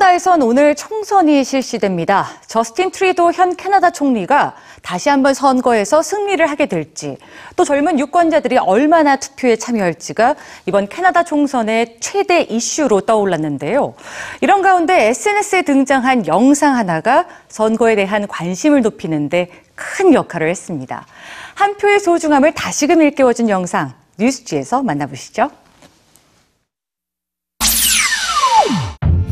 캐나다에선 0.00 0.40
오늘 0.40 0.74
총선이 0.74 1.44
실시됩니다. 1.44 2.26
저스틴 2.46 2.90
트리도 2.90 3.32
현 3.32 3.54
캐나다 3.54 3.90
총리가 3.90 4.54
다시 4.80 5.10
한번 5.10 5.34
선거에서 5.34 6.00
승리를 6.00 6.44
하게 6.48 6.66
될지, 6.66 7.18
또 7.54 7.64
젊은 7.64 7.98
유권자들이 7.98 8.56
얼마나 8.56 9.16
투표에 9.16 9.56
참여할지가 9.56 10.36
이번 10.64 10.88
캐나다 10.88 11.22
총선의 11.22 11.98
최대 12.00 12.40
이슈로 12.40 13.02
떠올랐는데요. 13.02 13.94
이런 14.40 14.62
가운데 14.62 15.08
SNS에 15.08 15.62
등장한 15.62 16.26
영상 16.26 16.76
하나가 16.76 17.26
선거에 17.48 17.94
대한 17.94 18.26
관심을 18.26 18.80
높이는데 18.80 19.50
큰 19.74 20.14
역할을 20.14 20.48
했습니다. 20.48 21.06
한 21.54 21.76
표의 21.76 22.00
소중함을 22.00 22.54
다시금 22.54 23.02
일깨워준 23.02 23.50
영상, 23.50 23.92
뉴스지에서 24.18 24.82
만나보시죠. 24.82 25.50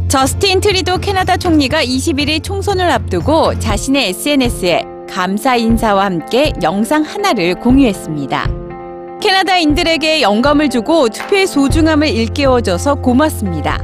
저스틴 0.09 0.61
트리도 0.61 0.99
캐나다 0.99 1.37
총리가 1.37 1.85
21일 1.85 2.43
총선을 2.43 2.91
앞두고 2.91 3.59
자신의 3.59 4.09
SNS에 4.09 4.83
감사 5.07 5.55
인사와 5.55 6.07
함께 6.07 6.51
영상 6.63 7.03
하나를 7.03 7.55
공유했습니다. 7.57 8.49
캐나다인들에게 9.21 10.23
영감을 10.23 10.71
주고 10.71 11.11
투표의 11.11 11.47
소중함을 11.47 12.09
일깨워줘서 12.09 12.95
고맙습니다. 12.97 13.79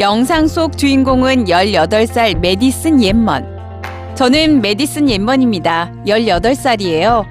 영상 0.00 0.48
속 0.48 0.78
주인공은 0.78 1.44
18살 1.44 2.38
메디슨 2.38 3.02
옌먼. 3.02 4.14
저는 4.14 4.62
메디슨 4.62 5.10
옌먼입니다. 5.10 5.92
18살이에요. 6.06 7.26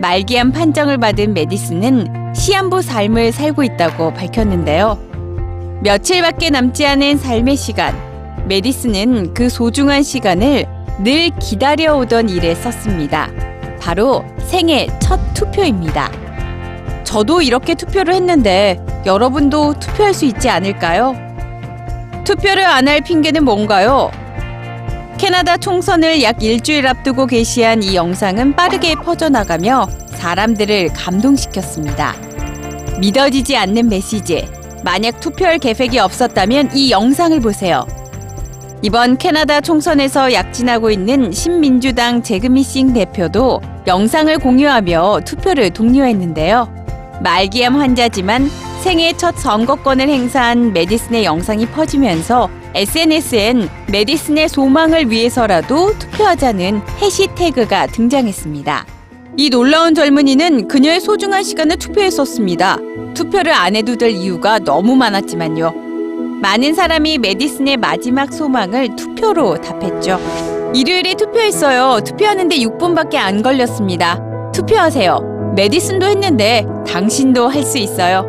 말기암 0.00 0.52
판정을 0.52 0.98
받은 0.98 1.32
메디슨은 1.32 2.34
시한부 2.34 2.82
삶을 2.82 3.32
살고 3.32 3.62
있다고 3.62 4.12
밝혔는데요. 4.12 5.05
며칠밖에 5.82 6.50
남지 6.50 6.86
않은 6.86 7.18
삶의 7.18 7.56
시간. 7.56 7.94
메디슨은 8.48 9.34
그 9.34 9.48
소중한 9.48 10.02
시간을 10.02 10.64
늘 11.00 11.30
기다려오던 11.38 12.28
일에 12.28 12.54
썼습니다. 12.54 13.30
바로 13.80 14.24
생애 14.46 14.86
첫 15.00 15.20
투표입니다. 15.34 16.10
저도 17.04 17.42
이렇게 17.42 17.74
투표를 17.74 18.14
했는데 18.14 18.80
여러분도 19.04 19.74
투표할 19.78 20.14
수 20.14 20.24
있지 20.24 20.48
않을까요? 20.48 21.14
투표를 22.24 22.64
안 22.64 22.88
할 22.88 23.00
핑계는 23.02 23.44
뭔가요? 23.44 24.10
캐나다 25.18 25.56
총선을 25.56 26.22
약 26.22 26.42
일주일 26.42 26.86
앞두고 26.86 27.26
게시한 27.26 27.82
이 27.82 27.94
영상은 27.94 28.54
빠르게 28.56 28.94
퍼져나가며 28.96 29.88
사람들을 30.14 30.92
감동시켰습니다. 30.92 32.14
믿어지지 32.98 33.56
않는 33.56 33.88
메시지. 33.88 34.48
만약 34.84 35.20
투표할 35.20 35.58
계획이 35.58 35.98
없었다면 35.98 36.70
이 36.74 36.90
영상을 36.90 37.38
보세요. 37.40 37.86
이번 38.82 39.16
캐나다 39.16 39.60
총선에서 39.60 40.32
약진하고 40.32 40.90
있는 40.90 41.32
신민주당 41.32 42.22
제그미 42.22 42.62
싱 42.62 42.92
대표도 42.92 43.60
영상을 43.86 44.38
공유하며 44.38 45.20
투표를 45.24 45.70
독려했는데요. 45.70 46.68
말기암 47.22 47.76
환자지만 47.76 48.50
생애 48.82 49.12
첫 49.14 49.36
선거권을 49.38 50.08
행사한 50.08 50.72
메디슨의 50.72 51.24
영상이 51.24 51.66
퍼지면서 51.66 52.48
SNS엔 52.74 53.68
메디슨의 53.90 54.48
소망을 54.48 55.10
위해서라도 55.10 55.98
투표하자는 55.98 56.82
해시태그가 57.00 57.86
등장했습니다. 57.86 58.95
이 59.38 59.50
놀라운 59.50 59.94
젊은이는 59.94 60.66
그녀의 60.66 61.00
소중한 61.00 61.42
시간을 61.42 61.76
투표에 61.76 62.08
썼습니다. 62.10 62.78
투표를 63.14 63.52
안 63.52 63.76
해도 63.76 63.94
될 63.96 64.10
이유가 64.10 64.58
너무 64.58 64.96
많았지만요. 64.96 65.74
많은 66.40 66.72
사람이 66.74 67.18
메디슨의 67.18 67.76
마지막 67.76 68.32
소망을 68.32 68.96
투표로 68.96 69.60
답했죠. 69.60 70.18
일요일에 70.74 71.14
투표했어요. 71.14 72.00
투표하는데 72.02 72.56
6분밖에 72.56 73.16
안 73.16 73.42
걸렸습니다. 73.42 74.18
투표하세요. 74.52 75.52
메디슨도 75.54 76.06
했는데 76.06 76.64
당신도 76.86 77.48
할 77.48 77.62
수 77.62 77.76
있어요. 77.76 78.24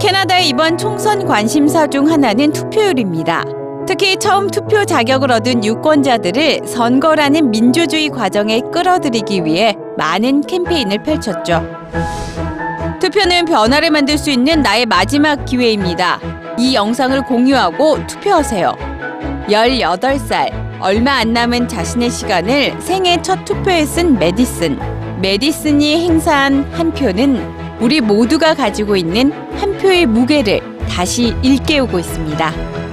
캐나다의 0.00 0.48
이번 0.48 0.78
총선 0.78 1.24
관심사 1.26 1.86
중 1.88 2.08
하나는 2.08 2.52
투표율입니다. 2.52 3.44
특히 3.88 4.16
처음 4.16 4.48
투표 4.50 4.84
자격을 4.84 5.30
얻은 5.32 5.64
유권자들을 5.64 6.60
선거라는 6.66 7.50
민주주의 7.50 8.08
과정에 8.08 8.60
끌어들이기 8.72 9.44
위해 9.44 9.76
많은 9.96 10.42
캠페인을 10.42 11.02
펼쳤죠. 11.02 11.64
투표는 13.00 13.44
변화를 13.46 13.90
만들 13.90 14.18
수 14.18 14.30
있는 14.30 14.62
나의 14.62 14.86
마지막 14.86 15.44
기회입니다. 15.44 16.20
이 16.58 16.74
영상을 16.74 17.20
공유하고 17.22 18.06
투표하세요. 18.06 18.76
18살, 19.48 20.80
얼마 20.80 21.12
안 21.18 21.32
남은 21.32 21.68
자신의 21.68 22.10
시간을 22.10 22.80
생애 22.80 23.20
첫 23.22 23.44
투표에 23.44 23.84
쓴 23.84 24.18
메디슨. 24.18 24.78
메디슨이 25.20 26.04
행사한 26.04 26.64
한 26.72 26.92
표는 26.92 27.76
우리 27.80 28.00
모두가 28.00 28.54
가지고 28.54 28.96
있는 28.96 29.32
한 29.58 29.76
표의 29.78 30.06
무게를 30.06 30.60
다시 30.88 31.34
일깨우고 31.42 31.98
있습니다. 31.98 32.85